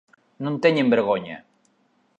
[0.43, 1.37] Non teñen vergoña!